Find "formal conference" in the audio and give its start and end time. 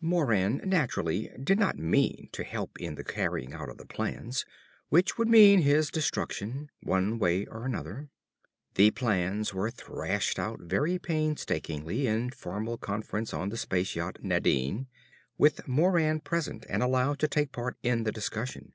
12.30-13.34